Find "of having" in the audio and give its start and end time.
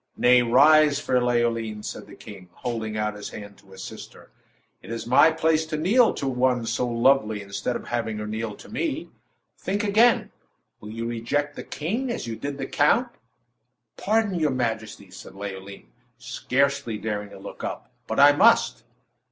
7.75-8.17